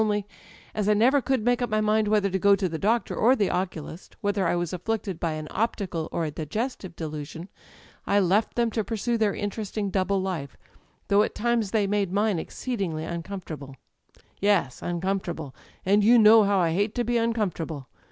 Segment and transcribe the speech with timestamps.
[0.01, 0.25] Only,
[0.73, 3.35] as I never could make up my mind whether to go to the doctor or
[3.35, 7.47] the oculist â€" whether I was afflicted by an optical or a digestive delusion â€"
[8.07, 10.57] I left them to pursue their interesting double life,
[11.09, 13.75] though at times they made mine exceedingly uncomfortable...
[14.39, 15.53] "Yes â€" uncomfortable;
[15.85, 17.87] and you know how I hate to be uncomfortable!